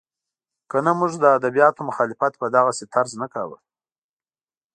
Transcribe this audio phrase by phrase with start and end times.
[0.69, 3.57] که نه مو د ادبیاتو مخالفت په دغسې طرز نه کاوه.